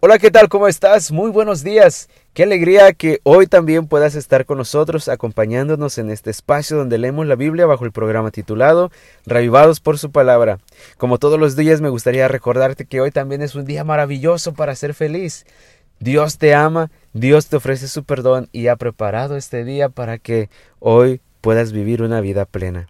[0.00, 0.48] Hola, ¿qué tal?
[0.48, 1.10] ¿Cómo estás?
[1.10, 2.08] Muy buenos días.
[2.32, 7.26] Qué alegría que hoy también puedas estar con nosotros acompañándonos en este espacio donde leemos
[7.26, 8.92] la Biblia bajo el programa titulado
[9.26, 10.60] Revivados por su palabra.
[10.98, 14.76] Como todos los días me gustaría recordarte que hoy también es un día maravilloso para
[14.76, 15.46] ser feliz.
[15.98, 20.48] Dios te ama, Dios te ofrece su perdón y ha preparado este día para que
[20.78, 22.86] hoy puedas vivir una vida plena.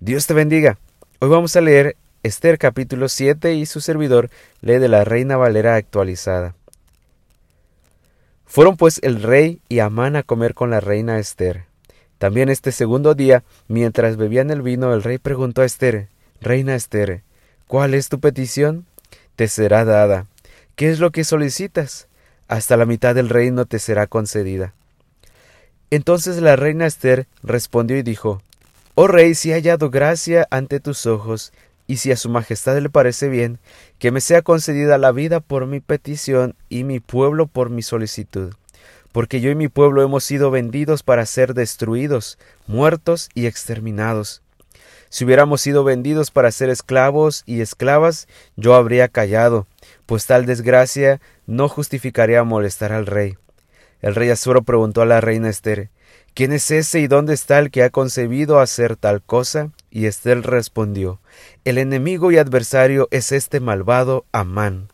[0.00, 0.78] Dios te bendiga.
[1.18, 4.30] Hoy vamos a leer Esther capítulo 7 y su servidor
[4.62, 6.54] lee de la Reina Valera actualizada.
[8.46, 11.66] Fueron pues el rey y Amán a comer con la reina Esther.
[12.16, 16.08] También este segundo día, mientras bebían el vino, el rey preguntó a Esther,
[16.40, 17.20] Reina Esther,
[17.66, 18.86] ¿cuál es tu petición?
[19.36, 20.26] Te será dada.
[20.76, 22.08] ¿Qué es lo que solicitas?
[22.48, 24.72] Hasta la mitad del reino te será concedida.
[25.90, 28.40] Entonces la reina Esther respondió y dijo,
[28.94, 31.52] Oh rey, si he hallado gracia ante tus ojos,
[31.86, 33.58] y si a su majestad le parece bien,
[33.98, 38.54] que me sea concedida la vida por mi petición y mi pueblo por mi solicitud,
[39.12, 44.42] porque yo y mi pueblo hemos sido vendidos para ser destruidos, muertos y exterminados.
[45.08, 49.68] Si hubiéramos sido vendidos para ser esclavos y esclavas, yo habría callado,
[50.06, 53.36] pues tal desgracia no justificaría molestar al rey.
[54.02, 55.90] El rey Asuero preguntó a la reina Esther,
[56.34, 59.70] ¿Quién es ese y dónde está el que ha concebido hacer tal cosa?
[59.94, 61.20] Y Esther respondió,
[61.64, 64.88] El enemigo y adversario es este malvado Amán.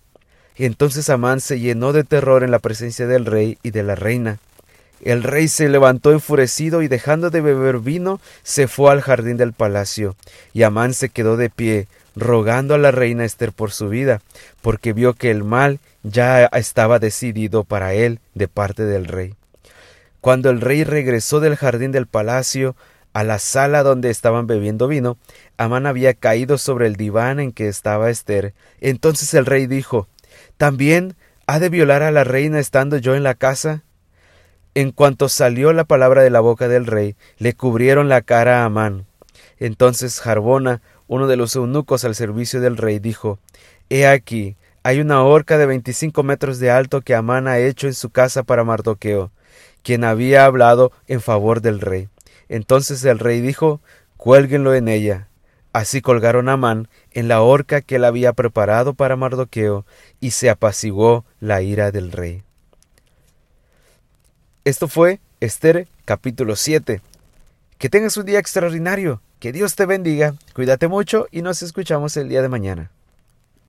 [0.57, 3.95] Y entonces Amán se llenó de terror en la presencia del rey y de la
[3.95, 4.41] reina.
[5.03, 9.55] El rey se levantó enfurecido y dejando de beber vino, se fue al jardín del
[9.55, 10.17] palacio,
[10.53, 14.20] y Amán se quedó de pie, rogando a la reina Esther por su vida,
[14.61, 19.35] porque vio que el mal ya estaba decidido para él de parte del rey.
[20.20, 22.77] Cuando el rey regresó del jardín del palacio
[23.12, 25.19] a la sala donde estaban bebiendo vino,
[25.56, 28.55] Amán había caído sobre el diván en que estaba Esther.
[28.80, 30.08] Entonces el rey dijo
[30.56, 33.83] ¿También ha de violar a la reina estando yo en la casa?
[34.75, 38.67] En cuanto salió la palabra de la boca del rey, le cubrieron la cara a
[38.67, 39.07] Amán.
[39.58, 43.39] Entonces Jarbona, uno de los eunucos al servicio del rey, dijo
[43.89, 47.95] He aquí, hay una horca de veinticinco metros de alto que Amán ha hecho en
[47.95, 49.30] su casa para Mardoqueo
[49.83, 52.08] quien había hablado en favor del rey.
[52.50, 53.80] Entonces el rey dijo,
[54.16, 55.28] cuélguenlo en ella.
[55.72, 59.86] Así colgaron a Amán en la horca que él había preparado para Mardoqueo,
[60.18, 62.42] y se apaciguó la ira del rey.
[64.64, 67.00] Esto fue Esther capítulo 7.
[67.78, 72.28] Que tengas un día extraordinario, que Dios te bendiga, cuídate mucho y nos escuchamos el
[72.28, 72.90] día de mañana.